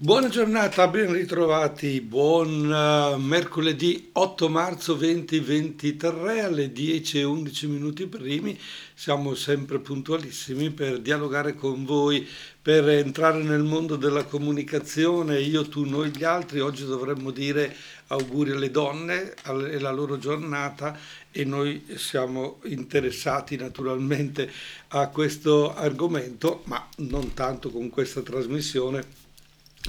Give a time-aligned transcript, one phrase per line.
[0.00, 8.06] Buona giornata, ben ritrovati, buon uh, mercoledì 8 marzo 2023 alle 10 e 11 minuti
[8.06, 8.56] primi.
[8.94, 12.24] Siamo sempre puntualissimi per dialogare con voi,
[12.62, 16.60] per entrare nel mondo della comunicazione, io, tu, noi, gli altri.
[16.60, 17.74] Oggi dovremmo dire
[18.06, 20.96] auguri alle donne, è la loro giornata
[21.32, 24.48] e noi siamo interessati naturalmente
[24.88, 29.17] a questo argomento, ma non tanto con questa trasmissione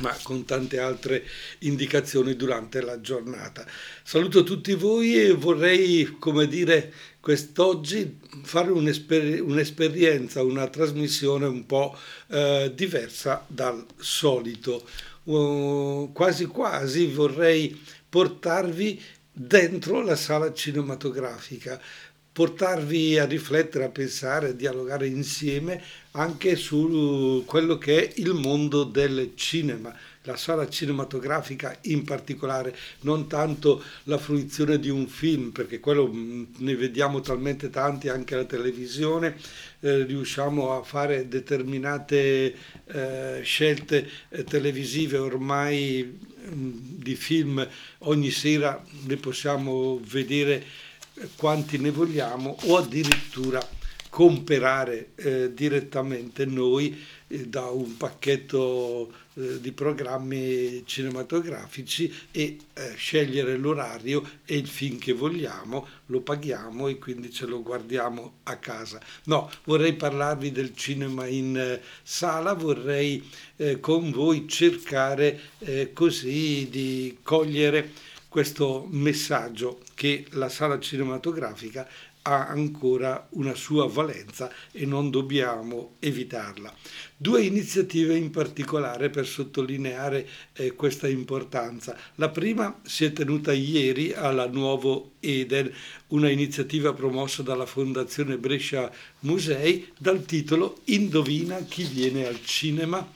[0.02, 1.26] ma con tante altre
[1.60, 3.66] indicazioni durante la giornata.
[4.04, 11.98] Saluto tutti voi e vorrei, come dire, quest'oggi fare un'esper- un'esperienza, una trasmissione un po'
[12.28, 14.88] eh, diversa dal solito.
[15.24, 17.80] Uh, quasi quasi vorrei
[18.10, 19.00] portarvi
[19.32, 21.80] dentro la sala cinematografica,
[22.40, 28.86] portarvi a riflettere, a pensare, a dialogare insieme anche su quello che è il mondo
[28.86, 35.82] del cinema, la sala cinematografica in particolare, non tanto la fruizione di un film, perché
[35.82, 39.36] quello mm, ne vediamo talmente tanti anche alla televisione,
[39.82, 46.72] eh, riusciamo a fare determinate eh, scelte eh, televisive ormai mh, mm,
[47.04, 47.68] di film,
[48.00, 50.88] ogni sera ne possiamo vedere
[51.36, 53.78] quanti ne vogliamo o addirittura
[54.10, 63.56] comprare eh, direttamente noi eh, da un pacchetto eh, di programmi cinematografici e eh, scegliere
[63.56, 69.00] l'orario e il film che vogliamo, lo paghiamo e quindi ce lo guardiamo a casa.
[69.26, 73.24] No, vorrei parlarvi del cinema in eh, sala, vorrei
[73.58, 75.40] eh, con voi cercare
[75.94, 77.92] così di cogliere
[78.30, 81.88] questo messaggio che la sala cinematografica
[82.22, 86.74] ha ancora una sua valenza e non dobbiamo evitarla.
[87.18, 91.98] Due iniziative in particolare per sottolineare eh, questa importanza.
[92.16, 95.74] La prima si è tenuta ieri alla Nuovo Eden,
[96.08, 103.08] una iniziativa promossa dalla Fondazione Brescia Musei dal titolo Indovina chi viene al cinema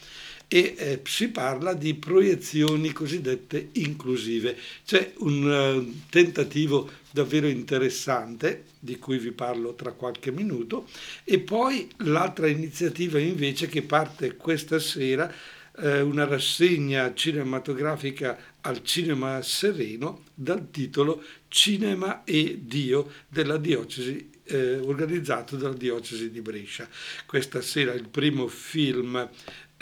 [0.54, 4.56] e eh, si parla di proiezioni cosiddette inclusive.
[4.86, 10.86] C'è un uh, tentativo davvero interessante di cui vi parlo tra qualche minuto
[11.24, 15.34] e poi l'altra iniziativa invece che parte questa sera
[15.78, 24.78] eh, una rassegna cinematografica al Cinema Sereno dal titolo Cinema e Dio della diocesi eh,
[24.78, 26.88] organizzato dalla diocesi di Brescia.
[27.26, 29.30] Questa sera il primo film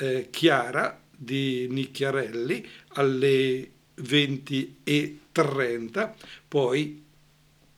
[0.01, 3.69] eh, Chiara di Nicchiarelli alle
[4.01, 6.13] 20.30,
[6.47, 7.03] poi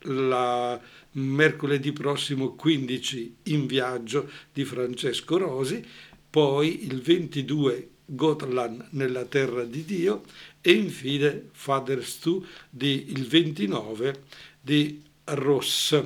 [0.06, 0.78] la
[1.12, 5.86] mercoledì prossimo 15 in viaggio di Francesco Rosi,
[6.30, 10.24] poi il 22 Gotland nella terra di Dio
[10.60, 14.22] e infine Father's 2 di il 29
[14.60, 16.02] di Ross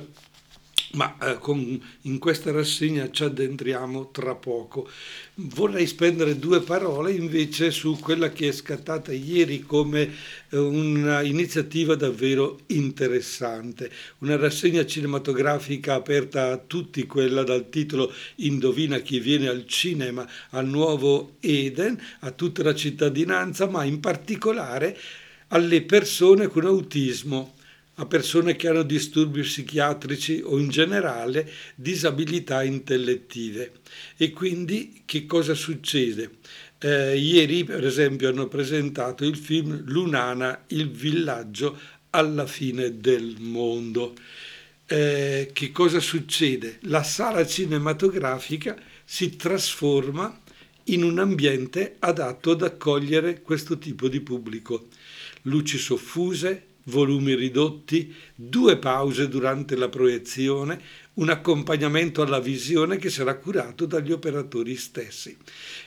[0.93, 4.89] ma eh, con, in questa rassegna ci addentriamo tra poco.
[5.35, 10.11] Vorrei spendere due parole invece su quella che è scattata ieri come
[10.49, 19.19] eh, un'iniziativa davvero interessante, una rassegna cinematografica aperta a tutti, quella dal titolo Indovina chi
[19.19, 24.97] viene al cinema, al nuovo Eden, a tutta la cittadinanza, ma in particolare
[25.49, 27.53] alle persone con autismo
[27.99, 33.73] a persone che hanno disturbi psichiatrici o in generale disabilità intellettive.
[34.15, 36.37] E quindi che cosa succede?
[36.79, 41.77] Eh, ieri, per esempio, hanno presentato il film Lunana, il villaggio
[42.11, 44.13] alla fine del mondo.
[44.85, 46.79] Eh, che cosa succede?
[46.83, 50.41] La sala cinematografica si trasforma
[50.85, 54.87] in un ambiente adatto ad accogliere questo tipo di pubblico.
[55.43, 60.81] Luci soffuse, volumi ridotti, due pause durante la proiezione,
[61.15, 65.35] un accompagnamento alla visione che sarà curato dagli operatori stessi.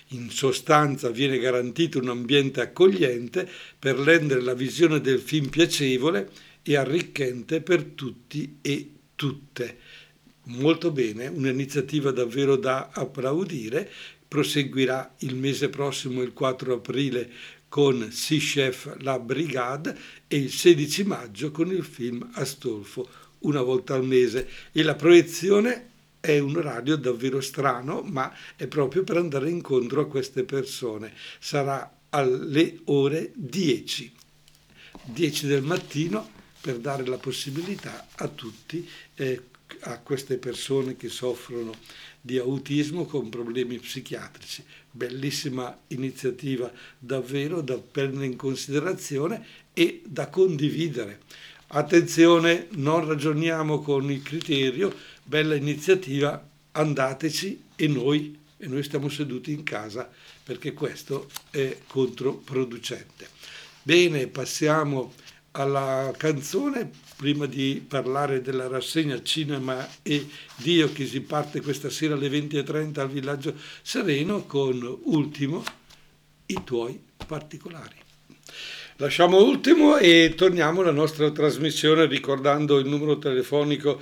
[0.08, 3.48] In sostanza viene garantito un ambiente accogliente
[3.78, 6.30] per rendere la visione del film piacevole
[6.62, 9.78] e arricchente per tutti e tutte.
[10.44, 13.90] Molto bene, un'iniziativa davvero da applaudire.
[14.26, 17.30] Proseguirà il mese prossimo, il 4 aprile,
[17.72, 19.96] con Sea Chef La Brigade
[20.28, 23.08] e il 16 maggio con il film Astolfo
[23.38, 24.46] una volta al mese.
[24.72, 25.88] E la proiezione
[26.20, 31.14] è un orario davvero strano ma è proprio per andare incontro a queste persone.
[31.38, 34.12] Sarà alle ore 10
[35.04, 36.28] 10 del mattino
[36.60, 39.44] per dare la possibilità a tutti eh,
[39.80, 41.72] a queste persone che soffrono
[42.24, 44.64] di autismo con problemi psichiatrici.
[44.90, 51.20] Bellissima iniziativa davvero da prendere in considerazione e da condividere.
[51.68, 59.52] Attenzione, non ragioniamo con il criterio, bella iniziativa, andateci e noi, e noi stiamo seduti
[59.52, 60.08] in casa
[60.44, 63.28] perché questo è controproducente.
[63.82, 65.14] Bene, passiamo
[65.52, 70.26] alla canzone prima di parlare della rassegna Cinema e
[70.56, 75.62] Dio che si parte questa sera alle 20.30 al Villaggio Sereno con Ultimo,
[76.46, 77.96] i tuoi particolari.
[78.96, 84.00] Lasciamo Ultimo e torniamo alla nostra trasmissione ricordando il numero telefonico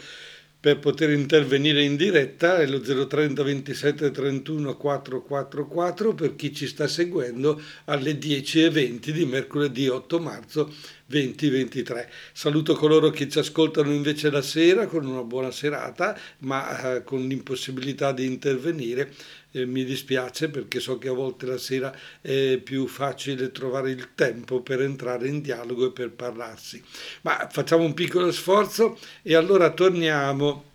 [0.61, 6.87] per poter intervenire in diretta è lo 030 27 31 444 per chi ci sta
[6.87, 10.71] seguendo alle 10.20 di mercoledì 8 marzo
[11.07, 12.11] 2023.
[12.33, 17.27] Saluto coloro che ci ascoltano invece la sera con una buona serata ma eh, con
[17.27, 19.11] l'impossibilità di intervenire
[19.53, 24.11] eh, mi dispiace perché so che a volte la sera è più facile trovare il
[24.15, 26.83] tempo per entrare in dialogo e per parlarsi.
[27.23, 30.69] Ma facciamo un piccolo sforzo e allora torniamo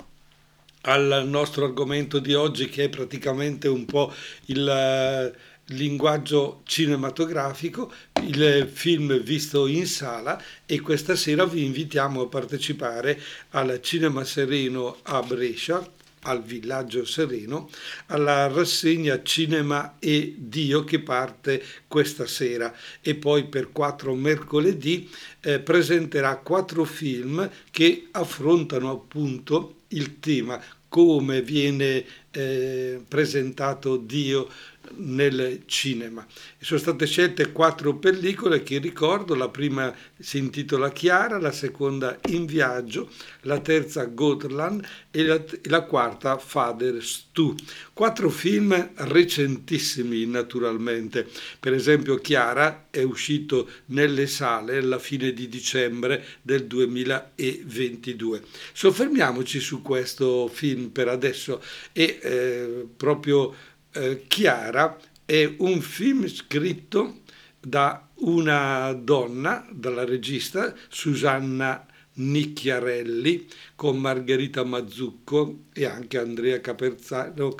[0.81, 4.13] al nostro argomento di oggi che è praticamente un po'
[4.45, 5.33] il eh,
[5.69, 13.19] linguaggio cinematografico, il film visto in sala e questa sera vi invitiamo a partecipare
[13.51, 17.69] al Cinema Sereno a Brescia al Villaggio Sereno
[18.07, 22.73] alla rassegna Cinema e Dio che parte questa sera.
[23.01, 25.09] E poi per quattro mercoledì
[25.41, 34.49] eh, presenterà quattro film che affrontano appunto il tema come viene eh, presentato Dio
[34.97, 36.25] nel cinema.
[36.59, 42.45] Sono state scelte quattro pellicole che ricordo, la prima si intitola Chiara, la seconda In
[42.45, 43.09] viaggio,
[43.41, 47.55] la terza Gotland e la, la quarta Father Stu.
[47.93, 51.27] Quattro film recentissimi naturalmente,
[51.59, 58.43] per esempio Chiara è uscito nelle sale alla fine di dicembre del 2022.
[58.73, 61.61] Soffermiamoci su questo film per adesso
[61.91, 63.53] e eh, proprio
[63.95, 67.21] eh, Chiara è un film scritto
[67.59, 71.85] da una donna, dalla regista Susanna
[72.17, 77.55] Nicchiarelli, con Margherita Mazzucco e anche Andrea Caperzano,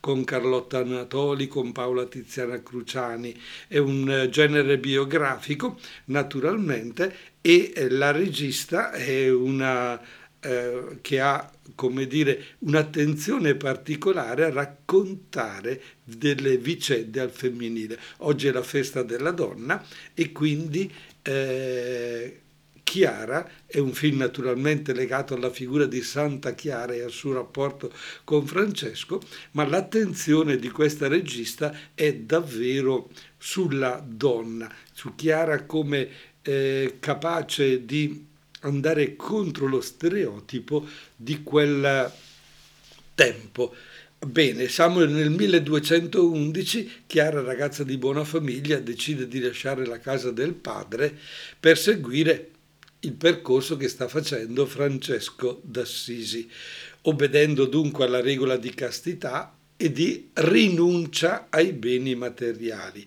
[0.00, 3.38] con Carlotta Anatoli, con Paola Tiziana Cruciani.
[3.68, 10.00] È un eh, genere biografico, naturalmente, e eh, la regista è una
[10.44, 17.98] eh, che ha come dire, un'attenzione particolare a raccontare delle vicende al femminile.
[18.18, 19.82] Oggi è la festa della donna
[20.12, 20.92] e quindi
[21.22, 22.40] eh,
[22.82, 27.90] Chiara è un film naturalmente legato alla figura di Santa Chiara e al suo rapporto
[28.24, 29.20] con Francesco,
[29.52, 33.08] ma l'attenzione di questa regista è davvero
[33.38, 36.08] sulla donna, su Chiara come
[36.42, 38.32] eh, capace di
[38.64, 42.12] andare contro lo stereotipo di quel
[43.14, 43.74] tempo.
[44.18, 50.54] Bene, siamo nel 1211, Chiara, ragazza di buona famiglia, decide di lasciare la casa del
[50.54, 51.16] padre
[51.60, 52.50] per seguire
[53.00, 56.48] il percorso che sta facendo Francesco d'Assisi,
[57.02, 63.06] obbedendo dunque alla regola di castità e di rinuncia ai beni materiali.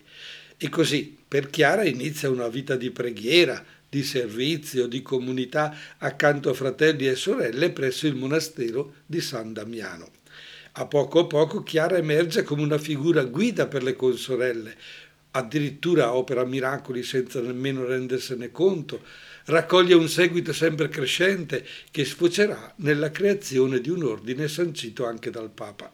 [0.56, 6.54] E così per Chiara inizia una vita di preghiera, di servizio, di comunità accanto a
[6.54, 10.10] fratelli e sorelle presso il monastero di San Damiano.
[10.72, 14.76] A poco a poco Chiara emerge come una figura guida per le consorelle,
[15.32, 19.02] addirittura opera miracoli senza nemmeno rendersene conto,
[19.46, 25.50] raccoglie un seguito sempre crescente che sfocerà nella creazione di un ordine sancito anche dal
[25.50, 25.92] Papa.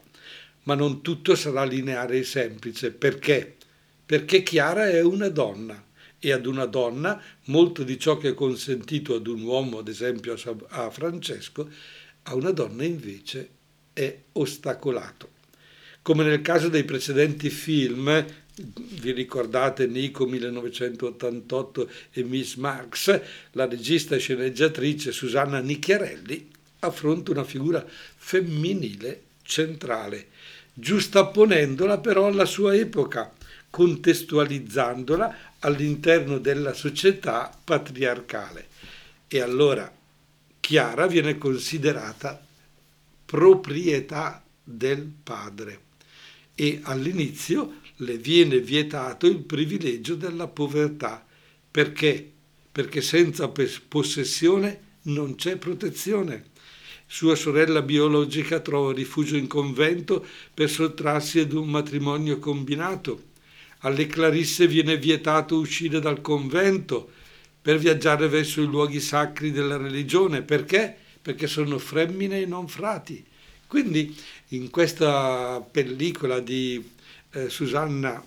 [0.65, 2.91] Ma non tutto sarà lineare e semplice.
[2.91, 3.57] Perché?
[4.05, 5.83] Perché Chiara è una donna
[6.25, 10.35] e ad una donna molto di ciò che è consentito ad un uomo, ad esempio
[10.69, 11.69] a Francesco,
[12.23, 13.51] a una donna invece
[13.93, 15.29] è ostacolato.
[16.01, 23.21] Come nel caso dei precedenti film, vi ricordate Nico 1988 e Miss Marx,
[23.53, 30.29] la regista e sceneggiatrice Susanna Nicchiarelli affronta una figura femminile centrale,
[30.73, 33.31] giustapponendola però alla sua epoca,
[33.69, 38.69] contestualizzandola all'interno della società patriarcale.
[39.29, 39.93] E allora
[40.61, 42.43] Chiara viene considerata
[43.25, 45.81] proprietà del padre
[46.55, 51.25] e all'inizio le viene vietato il privilegio della povertà.
[51.71, 52.31] Perché?
[52.71, 53.53] Perché senza
[53.89, 56.53] possessione non c'è protezione
[57.07, 63.34] Sua sorella biologica trova rifugio in convento per sottrarsi ad un matrimonio combinato.
[63.85, 67.11] Alle Clarisse viene vietato uscire dal convento
[67.61, 70.43] per viaggiare verso i luoghi sacri della religione.
[70.43, 70.97] Perché?
[71.21, 73.25] Perché sono femmine e non frati.
[73.67, 74.15] Quindi
[74.49, 76.83] in questa pellicola di
[77.33, 78.25] eh, Susanna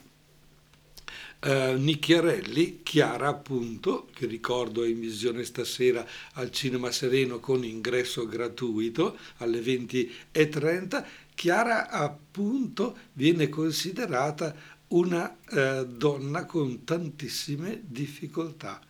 [1.40, 8.28] eh, Nicchiarelli, Chiara appunto, che ricordo è in visione stasera al Cinema Sereno con ingresso
[8.28, 14.56] gratuito alle 20.30, Chiara appunto viene considerata
[14.89, 18.82] una eh, donna con tantissime difficoltà.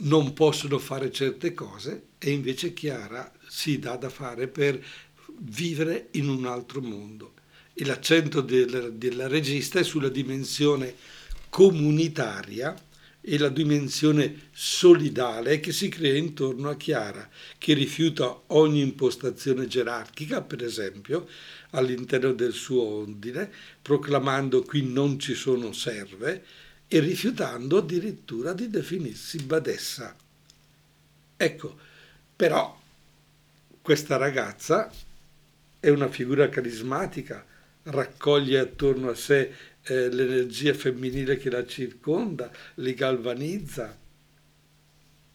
[0.00, 4.82] Non possono fare certe cose e invece Chiara si dà da fare per
[5.40, 7.34] vivere in un altro mondo
[7.80, 10.94] e l'accento del, della regista è sulla dimensione
[11.48, 12.74] comunitaria
[13.28, 20.40] e la dimensione solidale che si crea intorno a Chiara, che rifiuta ogni impostazione gerarchica,
[20.40, 21.28] per esempio,
[21.72, 23.50] all'interno del suo ordine,
[23.82, 26.42] proclamando qui non ci sono serve
[26.88, 30.16] e rifiutando addirittura di definirsi badessa.
[31.36, 31.76] Ecco,
[32.34, 32.80] però
[33.82, 34.90] questa ragazza
[35.78, 37.44] è una figura carismatica,
[37.82, 39.52] raccoglie attorno a sé
[39.88, 43.96] eh, l'energia femminile che la circonda, li galvanizza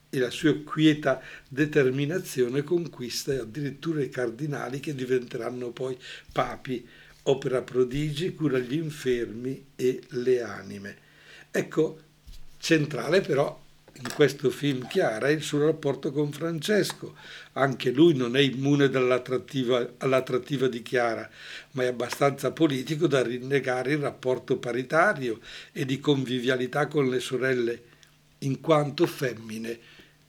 [0.10, 5.98] e la sua quieta determinazione conquista addirittura i cardinali che diventeranno poi
[6.32, 6.88] papi,
[7.24, 10.98] opera prodigi, cura gli infermi e le anime.
[11.50, 12.00] Ecco,
[12.60, 13.63] centrale però
[13.96, 17.16] in questo film Chiara è il suo rapporto con Francesco.
[17.54, 21.30] Anche lui non è immune all'attrattiva, all'attrattiva di Chiara,
[21.72, 25.40] ma è abbastanza politico da rinnegare il rapporto paritario
[25.72, 27.84] e di convivialità con le sorelle,
[28.40, 29.78] in quanto femmine,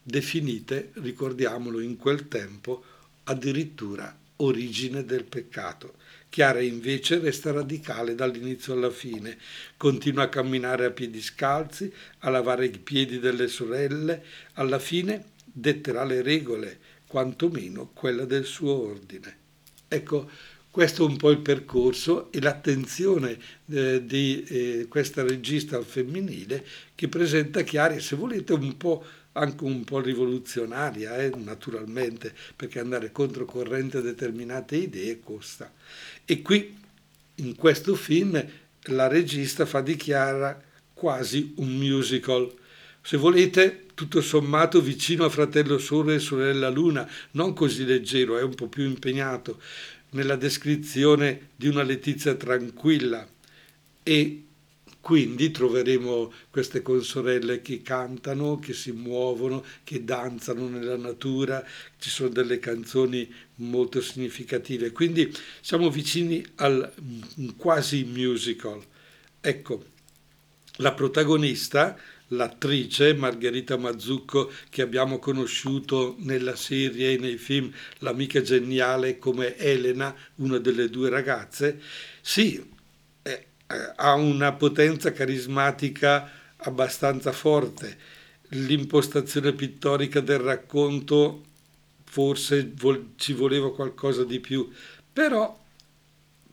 [0.01, 2.83] definite, ricordiamolo in quel tempo,
[3.23, 5.95] addirittura origine del peccato.
[6.35, 9.37] Chiara invece resta radicale dall'inizio alla fine,
[9.77, 11.89] continua a camminare a piedi scalzi,
[12.19, 14.21] a lavare i piedi delle sorelle,
[14.55, 16.77] alla fine detterà le regole,
[17.07, 19.37] quantomeno quella del suo ordine.
[19.87, 20.29] Ecco,
[20.69, 23.37] questo è un po' il percorso e l'attenzione
[23.69, 26.65] eh, di eh, questa regista al femminile
[26.95, 29.05] che presenta Chiara, se volete, un po'
[29.37, 35.71] anche un po' rivoluzionaria, eh, naturalmente, perché andare controcorrente a determinate idee costa.
[36.27, 36.75] E qui,
[37.35, 38.43] in questo film,
[38.85, 40.59] la regista fa di Chiara
[40.91, 42.51] quasi un musical.
[43.01, 48.41] Se volete, tutto sommato vicino a Fratello Sole e Sorella Luna, non così leggero, è
[48.41, 49.61] un po' più impegnato.
[50.11, 53.27] Nella descrizione di una Letizia tranquilla.
[54.01, 54.45] E
[55.05, 61.63] quindi troveremo queste consorelle che cantano, che si muovono, che danzano nella natura,
[61.99, 66.91] ci sono delle canzoni molto significative, quindi siamo vicini al
[67.57, 68.81] quasi musical.
[69.39, 69.85] Ecco,
[70.77, 71.97] la protagonista,
[72.29, 80.13] l'attrice Margherita Mazzucco che abbiamo conosciuto nella serie e nei film L'amica geniale come Elena,
[80.35, 81.79] una delle due ragazze,
[82.21, 82.63] sì,
[83.21, 83.45] eh,
[83.95, 87.97] ha una potenza carismatica abbastanza forte.
[88.49, 91.43] L'impostazione pittorica del racconto
[92.15, 94.71] forse vol- ci voleva qualcosa di più,
[95.11, 95.61] però,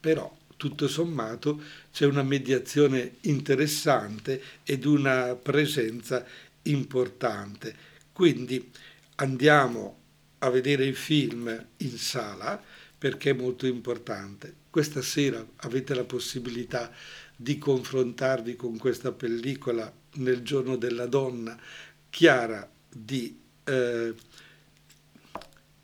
[0.00, 6.26] però tutto sommato c'è una mediazione interessante ed una presenza
[6.62, 7.75] importante.
[8.12, 8.73] Quindi
[9.16, 9.99] andiamo
[10.38, 12.61] a vedere il film in sala
[12.99, 16.90] perché è molto importante questa sera avete la possibilità
[17.37, 21.61] di confrontarvi con questa pellicola nel giorno della donna,
[22.09, 24.14] Chiara di eh,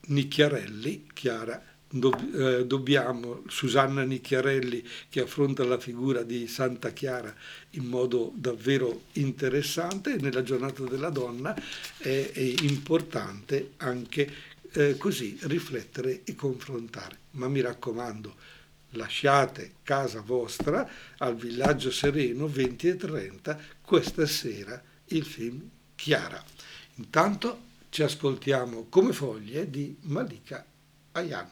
[0.09, 7.35] Nicchiarelli, Chiara, do, eh, dobbiamo, Susanna Nicchiarelli che affronta la figura di Santa Chiara
[7.71, 11.55] in modo davvero interessante nella giornata della donna
[11.97, 14.31] è, è importante anche
[14.73, 17.19] eh, così riflettere e confrontare.
[17.33, 18.35] Ma mi raccomando,
[18.91, 20.89] lasciate casa vostra
[21.19, 26.43] al villaggio sereno 20 e 30 questa sera il film Chiara.
[26.97, 27.67] Intanto
[27.99, 30.65] ci ascoltiamo come foglie di Malika
[31.11, 31.51] Ayan.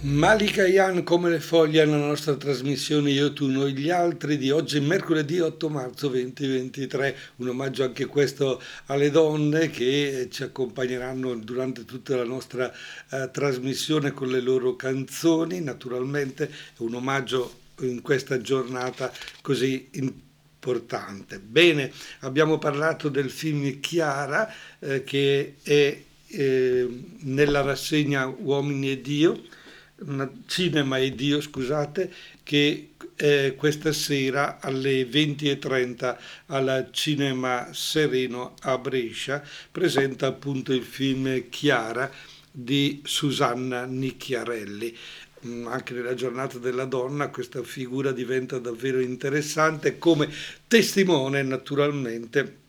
[0.00, 4.80] Malika Yan come le foglie nella nostra trasmissione Io, tu, noi, gli altri di oggi,
[4.80, 12.16] mercoledì 8 marzo 2023, un omaggio anche questo alle donne che ci accompagneranno durante tutta
[12.16, 12.72] la nostra
[13.10, 20.30] eh, trasmissione con le loro canzoni, naturalmente un omaggio in questa giornata così importante.
[21.40, 21.90] Bene,
[22.20, 26.88] abbiamo parlato del film Chiara eh, che è eh,
[27.22, 29.42] nella rassegna Uomini e Dio,
[30.46, 32.12] Cinema e Dio, scusate,
[32.44, 36.16] che eh, questa sera alle 20.30
[36.46, 42.10] al Cinema Sereno a Brescia presenta appunto il film Chiara
[42.50, 44.96] di Susanna Nicchiarelli.
[45.44, 50.30] Mm, anche nella giornata della donna questa figura diventa davvero interessante come
[50.68, 52.60] testimone naturalmente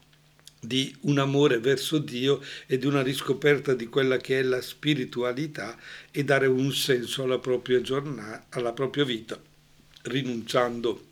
[0.60, 5.78] di un amore verso Dio e di una riscoperta di quella che è la spiritualità
[6.10, 9.40] e dare un senso alla propria giornata, alla propria vita,
[10.04, 11.12] rinunciando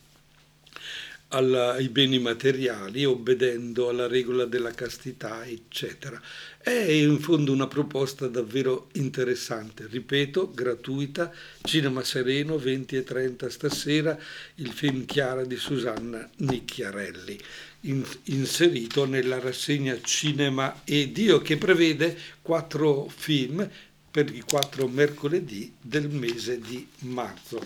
[1.30, 6.22] alla, ai beni materiali, obbedendo alla regola della castità, eccetera.
[6.64, 14.16] È in fondo una proposta davvero interessante, ripeto, gratuita, Cinema Sereno, 20 e 30 stasera,
[14.56, 17.40] il film Chiara di Susanna Nicchiarelli,
[17.82, 23.68] in, inserito nella rassegna Cinema e Dio che prevede quattro film
[24.12, 27.66] per i quattro mercoledì del mese di marzo.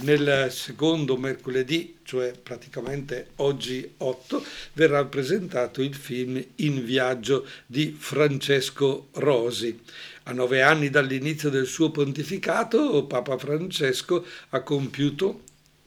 [0.00, 9.08] Nel secondo mercoledì, cioè praticamente oggi 8, verrà presentato il film In viaggio di Francesco
[9.12, 9.78] Rosi.
[10.24, 15.42] A nove anni dall'inizio del suo pontificato, Papa Francesco ha compiuto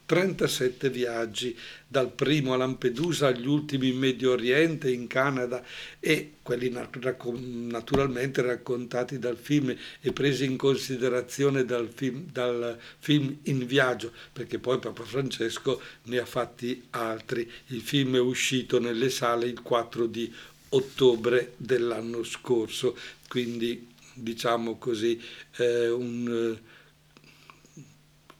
[0.05, 1.57] 37 viaggi,
[1.87, 5.63] dal primo a Lampedusa agli ultimi in Medio Oriente, in Canada
[5.99, 13.65] e quelli naturalmente raccontati dal film e presi in considerazione dal film, dal film In
[13.65, 17.49] viaggio, perché poi Papa Francesco ne ha fatti altri.
[17.67, 20.31] Il film è uscito nelle sale il 4 di
[20.69, 22.95] ottobre dell'anno scorso,
[23.27, 25.19] quindi diciamo così
[25.57, 26.57] eh, un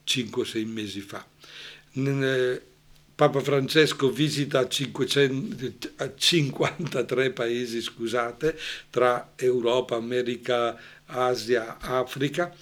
[0.05, 1.25] 5-6 eh, mesi fa.
[3.15, 8.59] Papa Francesco visita 500, 53 paesi scusate,
[8.89, 12.53] tra Europa, America, Asia, Africa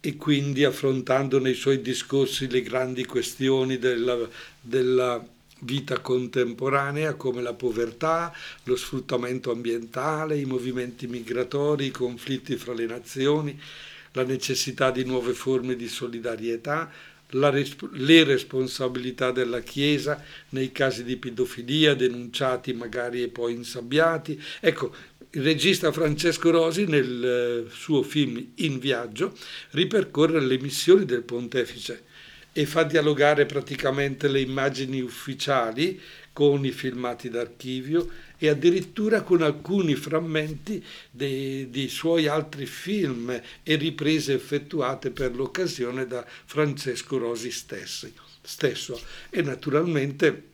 [0.00, 4.28] e quindi affrontando nei suoi discorsi le grandi questioni della,
[4.60, 5.24] della
[5.60, 8.30] vita contemporanea come la povertà,
[8.64, 13.58] lo sfruttamento ambientale, i movimenti migratori, i conflitti fra le nazioni,
[14.12, 16.90] la necessità di nuove forme di solidarietà,
[17.50, 24.40] resp- le responsabilità della Chiesa nei casi di pedofilia denunciati magari e poi insabbiati.
[24.60, 24.94] Ecco,
[25.30, 29.36] il regista Francesco Rosi nel eh, suo film In viaggio
[29.70, 32.04] ripercorre le missioni del pontefice
[32.52, 36.00] e fa dialogare praticamente le immagini ufficiali
[36.32, 43.30] con i filmati d'archivio e addirittura con alcuni frammenti dei, dei suoi altri film
[43.62, 49.00] e riprese effettuate per l'occasione da Francesco Rosi stessi, stesso.
[49.30, 50.50] E naturalmente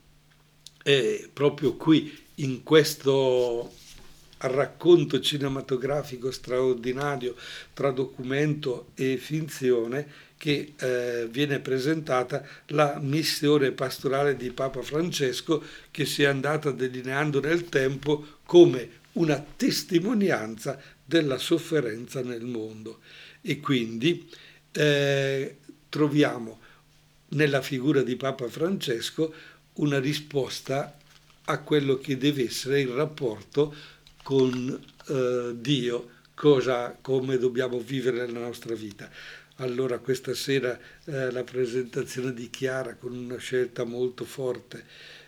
[0.82, 3.72] è proprio qui, in questo
[4.38, 7.34] racconto cinematografico straordinario
[7.74, 16.06] tra documento e finzione, che eh, viene presentata la missione pastorale di Papa Francesco che
[16.06, 23.00] si è andata delineando nel tempo come una testimonianza della sofferenza nel mondo.
[23.42, 24.30] E quindi
[24.72, 25.56] eh,
[25.90, 26.58] troviamo
[27.28, 29.34] nella figura di Papa Francesco
[29.74, 30.96] una risposta
[31.44, 33.74] a quello che deve essere il rapporto
[34.22, 39.10] con eh, Dio, cosa, come dobbiamo vivere la nostra vita
[39.60, 44.84] allora questa sera eh, la presentazione di Chiara con una scelta molto forte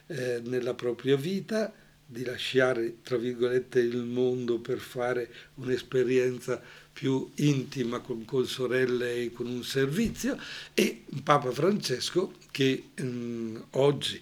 [0.07, 1.73] eh, nella propria vita,
[2.05, 6.61] di lasciare, tra virgolette, il mondo per fare un'esperienza
[6.93, 10.37] più intima con, con sorelle e con un servizio,
[10.75, 14.21] e Papa Francesco che mh, mm, oggi,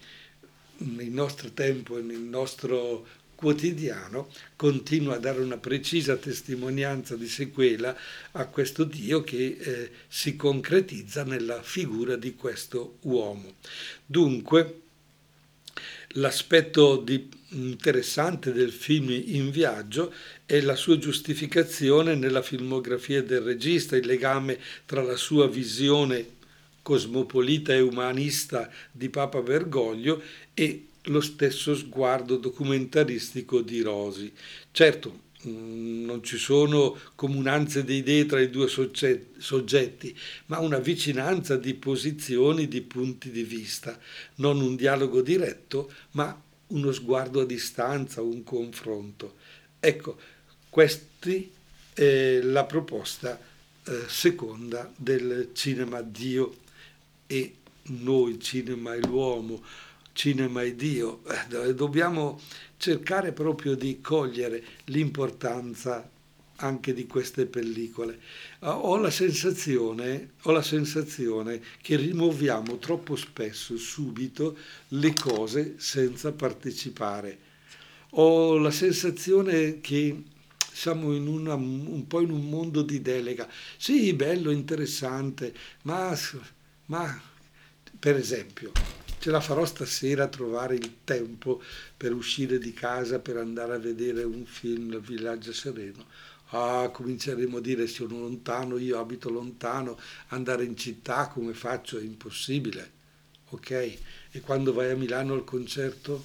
[0.79, 3.07] nel nostro tempo e nel nostro
[3.41, 7.97] quotidiano continua a dare una precisa testimonianza di sequela
[8.33, 13.55] a questo Dio che eh, si concretizza nella figura di questo uomo.
[14.05, 14.81] Dunque,
[16.15, 17.03] l'aspetto
[17.53, 20.13] interessante del film In viaggio
[20.45, 26.39] è la sua giustificazione nella filmografia del regista, il legame tra la sua visione
[26.83, 30.23] cosmopolita e umanista di Papa Bergoglio
[30.53, 34.33] e lo stesso sguardo documentaristico di Rosi.
[34.71, 41.57] Certo, mm, non ci sono comunanze di idee tra i due soggetti, ma una vicinanza
[41.57, 43.99] di posizioni, di punti di vista,
[44.37, 49.37] non un dialogo diretto, ma uno sguardo a distanza, un confronto.
[49.81, 50.19] Ecco,
[50.69, 51.09] questa
[51.95, 53.41] è la proposta
[53.85, 56.59] eh, seconda del cinema Dio
[57.27, 59.63] e noi, cinema e l'uomo
[60.21, 62.39] cinema e Dio, eh, dobbiamo
[62.77, 66.11] cercare proprio di cogliere l'importanza
[66.57, 68.21] anche di queste pellicole.
[68.59, 76.33] Uh, ho, la sensazione, ho la sensazione che rimuoviamo troppo spesso subito le cose senza
[76.33, 77.39] partecipare.
[78.11, 80.23] Ho la sensazione che
[80.71, 83.49] siamo una, un po' in un mondo di delega.
[83.79, 85.55] Sì, bello, interessante,
[85.85, 86.15] ma,
[86.87, 87.23] ma
[87.99, 88.73] per esempio,
[89.21, 91.63] ce la farò stasera a trovare il tempo
[91.95, 96.07] per uscire di casa per andare a vedere un film, Il villaggio sereno.
[96.53, 102.03] Ah, cominceremo a dire sono lontano, io abito lontano, andare in città come faccio è
[102.03, 102.99] impossibile.
[103.51, 103.71] Ok?
[104.31, 106.25] E quando vai a Milano al concerto?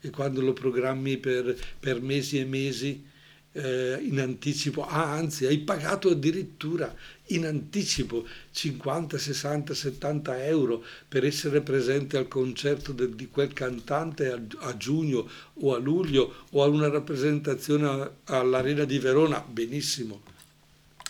[0.00, 3.06] E quando lo programmi per, per mesi e mesi?
[3.52, 6.94] eh, in anticipo, ah, anzi hai pagato addirittura
[7.28, 14.30] in anticipo 50, 60, 70 euro per essere presente al concerto de, di quel cantante
[14.30, 20.22] a, a, giugno o a luglio o a una rappresentazione all'Arena di Verona, benissimo,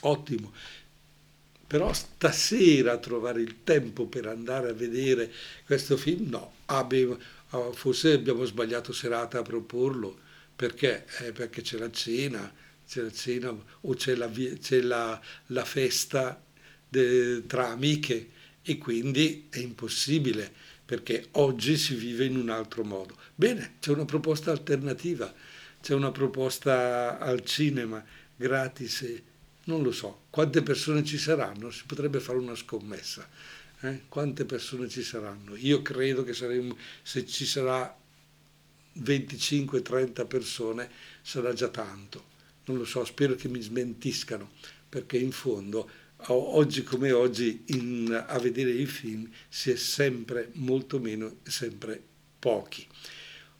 [0.00, 0.52] ottimo.
[1.66, 5.30] Però stasera trovare il tempo per andare a vedere
[5.66, 7.18] questo film, no, abbiamo,
[7.72, 10.26] forse abbiamo sbagliato serata a proporlo.
[10.56, 11.04] Perché?
[11.20, 12.52] Eh, perché c'è la cena,
[12.88, 16.42] c'è la cena o c'è la, c'è la, la festa
[16.88, 18.30] de, tra amiche
[18.62, 20.50] e quindi è impossibile
[20.84, 23.14] perché oggi si vive in un altro modo.
[23.34, 25.32] Bene, c'è una proposta alternativa,
[25.82, 28.02] c'è una proposta al cinema
[28.34, 29.22] gratis, e,
[29.64, 31.70] non lo so, quante persone ci saranno?
[31.70, 33.28] Si potrebbe fare una scommessa.
[33.80, 34.04] Eh?
[34.08, 35.56] Quante persone ci saranno?
[35.56, 37.94] Io credo che saremo, se ci sarà
[38.98, 42.36] 25-30 persone sarà già tanto.
[42.68, 44.50] Non lo so, spero che mi smentiscano,
[44.88, 45.90] perché in fondo
[46.26, 52.00] oggi come oggi in, a vedere i film si è sempre molto meno, sempre
[52.38, 52.86] pochi.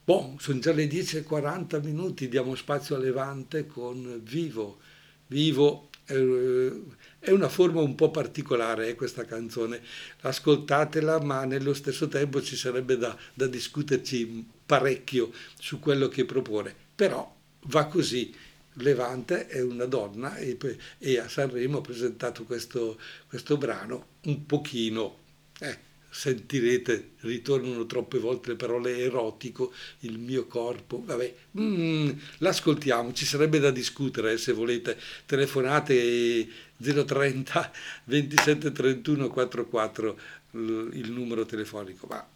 [0.05, 4.79] Bon, sono già le 10.40 minuti, diamo spazio a Levante con Vivo.
[5.27, 6.83] Vivo eh,
[7.19, 9.83] è una forma un po' particolare eh, questa canzone,
[10.23, 16.75] ascoltatela, ma nello stesso tempo ci sarebbe da, da discuterci parecchio su quello che propone,
[16.95, 18.35] però va così.
[18.79, 20.57] Levante è una donna e,
[20.99, 25.19] e a Sanremo ha presentato questo, questo brano un pochino,
[25.61, 25.79] eh,
[26.11, 33.59] sentirete, ritornano troppe volte le parole erotico, il mio corpo, vabbè, mm, l'ascoltiamo, ci sarebbe
[33.59, 37.73] da discutere eh, se volete, telefonate 030
[38.05, 40.19] 27 31 44
[40.53, 42.27] il numero telefonico, ma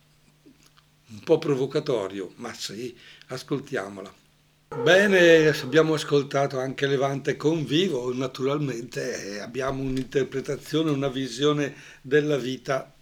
[1.08, 2.96] un po' provocatorio, ma sì,
[3.28, 4.21] ascoltiamola.
[4.80, 12.92] Bene, abbiamo ascoltato anche Levante con vivo, naturalmente abbiamo un'interpretazione, una visione della vita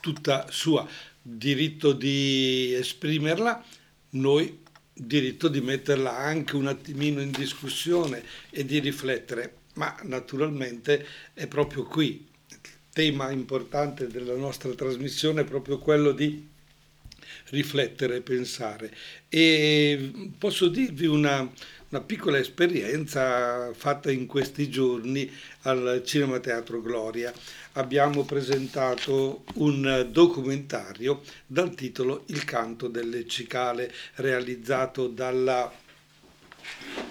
[0.00, 0.88] tutta sua,
[1.20, 3.62] diritto di esprimerla,
[4.10, 4.62] noi
[4.94, 11.82] diritto di metterla anche un attimino in discussione e di riflettere, ma naturalmente è proprio
[11.84, 12.26] qui.
[12.48, 12.58] Il
[12.92, 16.54] tema importante della nostra trasmissione è proprio quello di
[17.50, 18.94] riflettere, pensare.
[19.28, 21.50] E posso dirvi una,
[21.88, 25.30] una piccola esperienza fatta in questi giorni
[25.62, 27.32] al Cinema Teatro Gloria.
[27.72, 35.84] Abbiamo presentato un documentario dal titolo Il canto delle cicale, realizzato dalla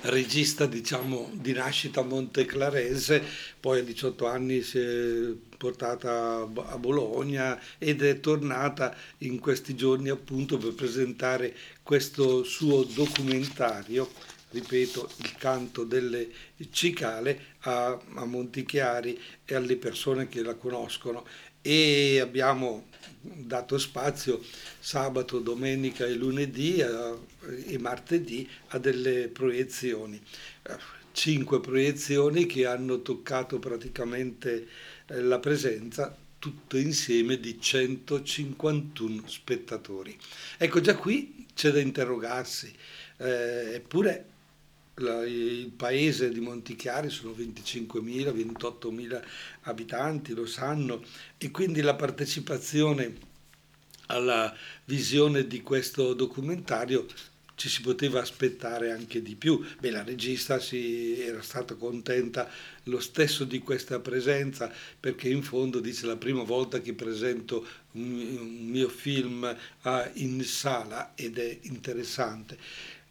[0.02, 3.24] regista diciamo di nascita monteclarese,
[3.60, 5.28] poi a 18 anni si è
[5.66, 14.08] portata a Bologna ed è tornata in questi giorni appunto per presentare questo suo documentario
[14.52, 16.30] ripeto, il canto delle
[16.72, 21.26] cicale a, a Montichiari e alle persone che la conoscono
[21.62, 22.86] e abbiamo
[23.20, 24.40] dato spazio
[24.80, 30.22] sabato, domenica e lunedì e martedì a delle proiezioni.
[31.12, 34.68] Cinque proiezioni che hanno toccato praticamente
[35.08, 40.18] la presenza tutte insieme di 151 spettatori.
[40.58, 42.74] Ecco, già qui c'è da interrogarsi,
[43.18, 44.26] eh, eppure
[44.96, 49.24] la, il paese di Montichiari sono 25.000, 28.000
[49.64, 51.04] abitanti, lo sanno,
[51.38, 53.34] e quindi la partecipazione
[54.08, 57.08] alla visione di questo documentario
[57.56, 59.64] ci si poteva aspettare anche di più.
[59.80, 62.50] Beh, la regista si era stata contenta
[62.84, 68.68] lo stesso di questa presenza perché in fondo dice la prima volta che presento un,
[68.70, 72.58] mio film uh, in sala ed è interessante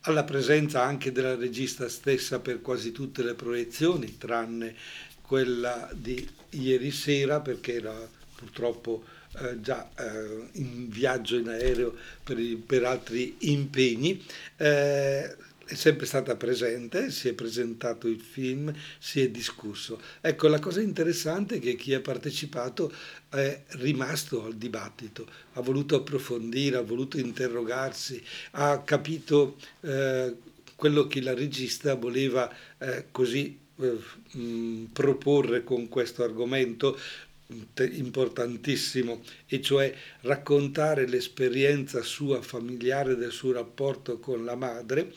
[0.06, 4.74] alla presenza anche della regista stessa per quasi tutte le proiezioni, tranne
[5.22, 9.04] quella di ieri sera perché era purtroppo
[9.40, 14.22] eh, già eh, in viaggio in aereo per, per altri impegni.
[14.56, 20.00] Eh, è sempre stata presente, si è presentato il film, si è discusso.
[20.20, 22.92] Ecco, la cosa interessante è che chi ha partecipato
[23.30, 30.36] è rimasto al dibattito, ha voluto approfondire, ha voluto interrogarsi, ha capito eh,
[30.76, 33.98] quello che la regista voleva eh, così eh,
[34.38, 36.98] mh, proporre con questo argomento
[37.46, 45.12] importantissimo, e cioè raccontare l'esperienza sua familiare del suo rapporto con la madre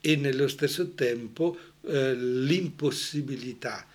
[0.00, 3.86] e nello stesso tempo eh, l'impossibilità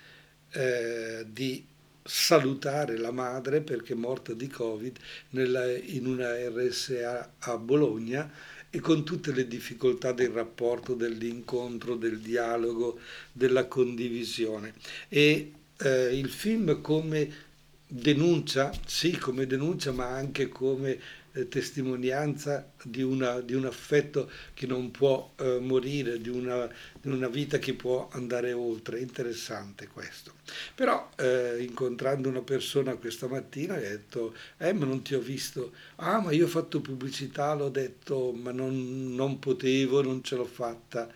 [0.51, 1.65] eh, di
[2.03, 4.97] salutare la madre perché è morta di Covid
[5.31, 8.31] nella, in una RSA a Bologna
[8.69, 12.99] e con tutte le difficoltà del rapporto, dell'incontro, del dialogo,
[13.31, 14.73] della condivisione.
[15.09, 17.45] E eh, il film come
[17.87, 20.99] denuncia, sì come denuncia, ma anche come
[21.31, 26.69] eh, testimonianza di, una, di, un affetto che non può eh, morire, di una,
[26.99, 28.99] di una, vita che può andare oltre.
[28.99, 30.33] Interessante questo.
[30.75, 35.73] Però eh, incontrando una persona questa mattina ho detto, eh ma non ti ho visto,
[35.95, 40.45] ah ma io ho fatto pubblicità, l'ho detto, ma non, non potevo, non ce l'ho
[40.45, 41.09] fatta.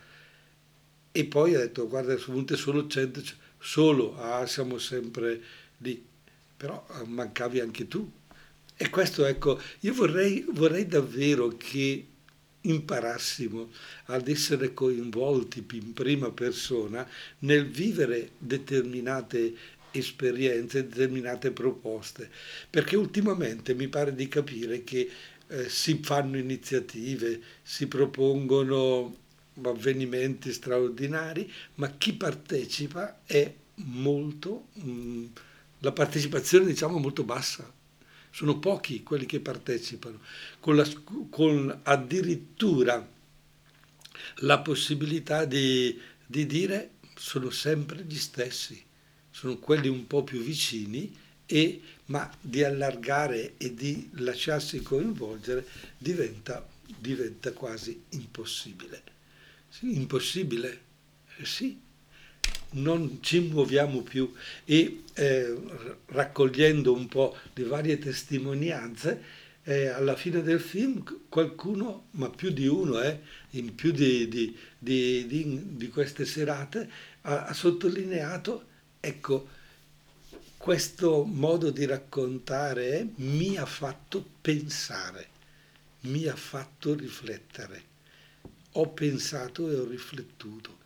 [1.14, 3.22] E poi ho detto, guarda, sono venute solo 100,
[3.58, 5.40] solo, ah siamo sempre
[5.78, 6.10] lì
[6.62, 8.08] però eh, mancavi anche tu.
[8.76, 12.06] E questo, ecco, io vorrei, vorrei davvero che
[12.60, 13.68] imparassimo
[14.04, 17.04] ad essere coinvolti in prima persona
[17.40, 19.52] nel vivere determinate
[19.90, 22.30] esperienze, determinate proposte,
[22.70, 25.10] perché ultimamente mi pare di capire che
[25.48, 29.16] eh, si fanno iniziative, si propongono
[29.62, 34.68] avvenimenti straordinari, ma chi partecipa è molto...
[34.74, 35.26] Mh, mm,
[35.82, 37.70] la partecipazione diciamo molto bassa.
[38.30, 40.20] Sono pochi quelli che partecipano,
[40.58, 40.88] con, la,
[41.28, 43.06] con addirittura
[44.36, 48.82] la possibilità di, di dire sono sempre gli stessi,
[49.30, 51.14] sono quelli un po' più vicini,
[51.44, 55.66] e, ma di allargare e di lasciarsi coinvolgere
[55.98, 56.66] diventa,
[56.96, 59.02] diventa quasi impossibile.
[59.68, 60.80] Sì, impossibile?
[61.36, 61.78] Eh sì,
[62.72, 64.32] non ci muoviamo più
[64.64, 65.56] e eh,
[66.06, 72.66] raccogliendo un po' le varie testimonianze, eh, alla fine del film qualcuno, ma più di
[72.66, 76.90] uno, eh, in più di, di, di, di queste serate,
[77.22, 78.66] ha, ha, sottolineato,
[78.98, 79.48] ecco,
[80.56, 85.28] questo modo di raccontare mi ha fatto pensare,
[86.02, 87.90] mi ha fatto riflettere.
[88.76, 90.80] Ho pensato e ho riflettuto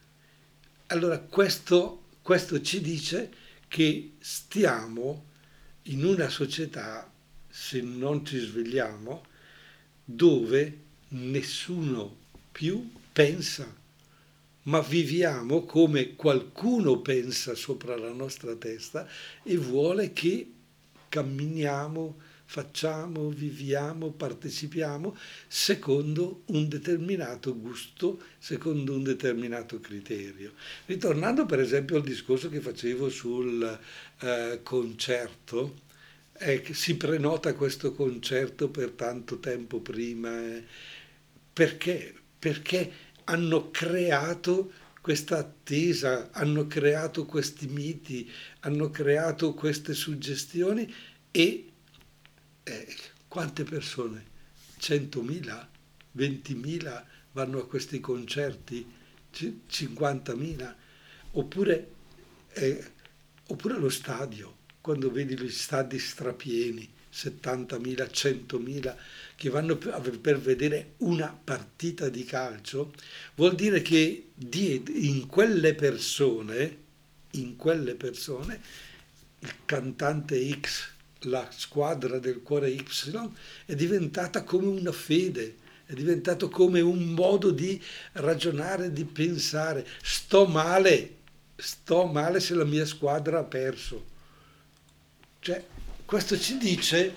[0.88, 3.31] allora questo, questo ci dice
[3.68, 5.25] che stiamo
[5.85, 7.11] in una società,
[7.49, 9.25] se non ci svegliamo,
[10.05, 12.16] dove nessuno
[12.53, 13.72] più pensa,
[14.62, 19.09] ma viviamo come qualcuno pensa sopra la nostra testa
[19.42, 20.51] e vuole che
[21.09, 30.52] camminiamo facciamo, viviamo, partecipiamo secondo un determinato gusto, secondo un determinato criterio.
[30.87, 33.78] Ritornando per esempio al discorso che facevo sul
[34.20, 35.85] eh, concerto,
[36.38, 40.40] eh, si prenota questo concerto per tanto tempo prima.
[40.40, 40.64] Eh,
[41.52, 42.14] perché?
[42.38, 42.92] Perché
[43.24, 48.30] hanno creato questa attesa, hanno creato questi miti,
[48.61, 50.92] hanno creato queste suggestioni
[51.30, 51.65] e
[52.66, 52.94] eh,
[53.29, 54.35] quante persone?
[54.81, 55.66] 100.000?
[56.16, 58.85] 20.000 vanno a questi concerti?
[59.33, 60.74] 50.000?
[61.33, 61.90] Oppure,
[62.55, 62.85] eh,
[63.46, 68.96] oppure lo stadio, quando vedi gli stadi strapieni, 70.000, 100.000
[69.37, 72.92] che vanno per vedere una partita di calcio,
[73.37, 76.79] vuol dire che in quelle persone,
[77.33, 78.61] in quelle persone,
[79.38, 80.94] il cantante X
[81.27, 82.85] la squadra del cuore Y
[83.67, 87.81] è diventata come una fede, è diventato come un modo di
[88.12, 89.87] ragionare, di pensare.
[90.03, 91.17] Sto male,
[91.57, 94.05] sto male se la mia squadra ha perso.
[95.39, 95.65] Cioè,
[96.05, 97.15] questo ci dice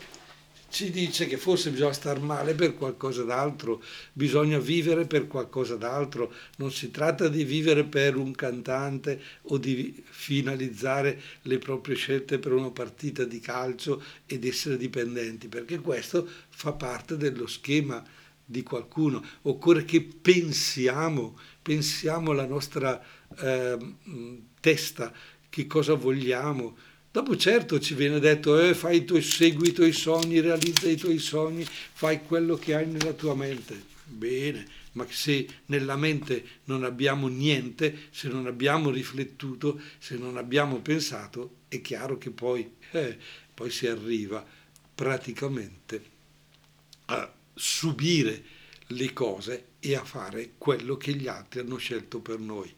[0.69, 3.81] ci dice che forse bisogna star male per qualcosa d'altro,
[4.13, 10.01] bisogna vivere per qualcosa d'altro, non si tratta di vivere per un cantante o di
[10.07, 16.71] finalizzare le proprie scelte per una partita di calcio ed essere dipendenti, perché questo fa
[16.73, 18.03] parte dello schema
[18.45, 19.23] di qualcuno.
[19.43, 23.01] Occorre che pensiamo, pensiamo alla nostra
[23.37, 23.77] eh,
[24.59, 25.11] testa,
[25.49, 26.77] che cosa vogliamo,
[27.11, 30.95] Dopo certo ci viene detto, eh, fai i tuoi, segui i tuoi sogni, realizza i
[30.95, 33.83] tuoi sogni, fai quello che hai nella tua mente.
[34.03, 40.81] Bene, ma se nella mente non abbiamo niente, se non abbiamo riflettuto, se non abbiamo
[40.81, 43.17] pensato, è chiaro che poi, eh,
[43.55, 44.45] poi si arriva
[44.93, 46.03] praticamente
[47.05, 48.43] a subire
[48.87, 52.71] le cose e a fare quello che gli altri hanno scelto per noi.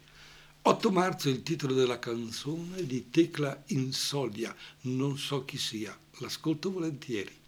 [0.64, 7.41] 8 marzo il titolo della canzone di Tecla Insolia, non so chi sia, l'ascolto volentieri.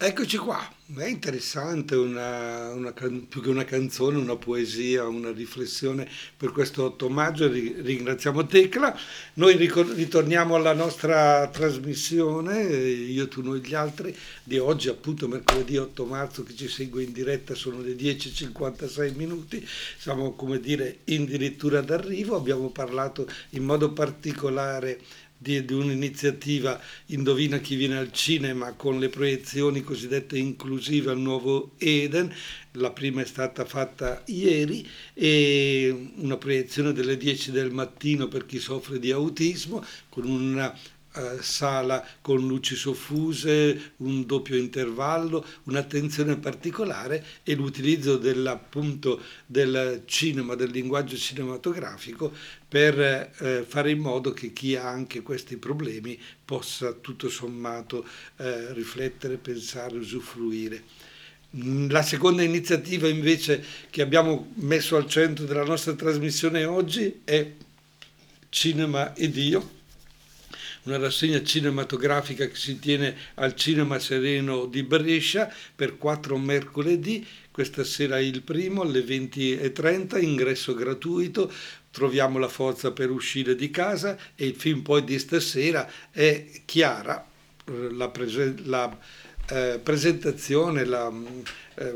[0.00, 0.64] Eccoci qua,
[0.96, 7.08] è interessante, una, una, più che una canzone, una poesia, una riflessione per questo 8
[7.08, 8.96] maggio, ringraziamo Tecla.
[9.34, 16.04] Noi ritorniamo alla nostra trasmissione, io, tu, noi, gli altri, di oggi appunto mercoledì 8
[16.04, 19.66] marzo che ci segue in diretta, sono le 10.56 minuti,
[19.98, 25.00] siamo come dire addirittura d'arrivo, abbiamo parlato in modo particolare
[25.38, 32.34] di, un'iniziativa Indovina chi viene al cinema con le proiezioni cosiddette inclusive al nuovo Eden.
[32.72, 38.58] La prima è stata fatta ieri e una proiezione delle 10 del mattino per chi
[38.58, 40.76] soffre di autismo con una
[41.14, 50.54] eh, sala con luci soffuse, un doppio intervallo, un'attenzione particolare e l'utilizzo dell'appunto del cinema,
[50.54, 52.32] del linguaggio cinematografico
[52.68, 58.72] per eh, fare in modo che chi ha anche questi problemi possa tutto sommato eh,
[58.74, 60.82] riflettere, pensare, usufruire.
[61.88, 67.50] La seconda iniziativa invece che abbiamo messo al centro della nostra trasmissione oggi è
[68.50, 69.76] Cinema e Dio
[70.88, 77.26] una rassegna cinematografica che si tiene al Cinema Sereno di Brescia per quattro mercoledì.
[77.50, 81.52] Questa sera è il primo alle 20.30, ingresso gratuito,
[81.90, 87.26] troviamo la forza per uscire di casa e il film poi di stasera è Chiara,
[87.90, 88.98] la, prese- la
[89.50, 91.12] eh, presentazione la,
[91.74, 91.94] eh,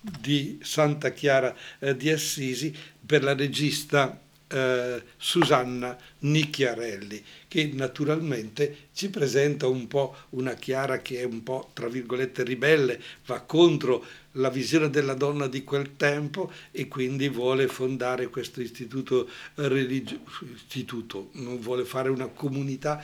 [0.00, 9.10] di Santa Chiara eh, di Assisi per la regista eh, Susanna Nicchiarelli, che naturalmente ci
[9.10, 14.50] presenta un po' una Chiara che è un po', tra virgolette, ribelle, va contro la
[14.50, 21.58] visione della donna di quel tempo e quindi vuole fondare questo istituto religioso, istituto, non
[21.60, 23.02] vuole fare una comunità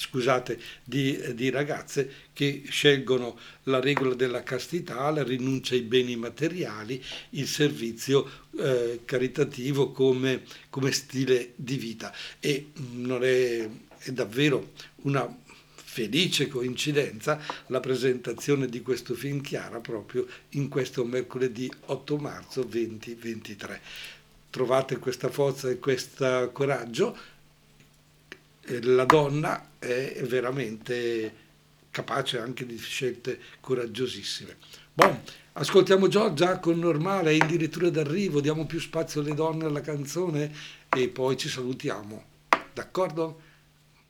[0.00, 7.02] scusate, di, di, ragazze che scelgono la regola della castità, la rinuncia ai beni materiali,
[7.30, 12.14] il servizio eh, caritativo come, come, stile di vita.
[12.40, 15.36] E non è, è davvero una
[15.74, 23.80] felice coincidenza la presentazione di questo film Chiara proprio in questo mercoledì 8 marzo 2023.
[24.48, 27.14] Trovate questa forza e questo coraggio
[28.82, 31.34] la donna è veramente
[31.90, 34.56] capace anche di scelte coraggiosissime.
[34.92, 35.20] Bon,
[35.54, 40.52] ascoltiamo Giorgia con normale, è addirittura d'arrivo, diamo più spazio alle donne alla canzone
[40.88, 42.24] e poi ci salutiamo.
[42.72, 43.48] D'accordo?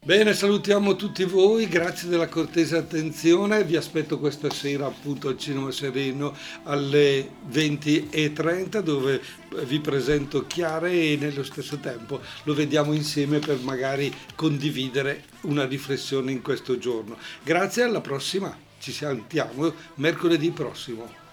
[0.03, 5.71] Bene, salutiamo tutti voi, grazie della cortese attenzione, vi aspetto questa sera appunto al Cinema
[5.71, 9.21] Sereno alle 20.30 dove
[9.67, 16.33] vi presento Chiare e nello stesso tempo lo vediamo insieme per magari condividere una riflessione
[16.33, 17.19] in questo giorno.
[17.43, 21.20] Grazie, alla prossima, ci sentiamo mercoledì prossimo.